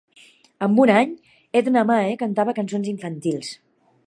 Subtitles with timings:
[0.67, 1.11] Amb un any,
[1.61, 3.53] Edna Mae cantava cançons infantils.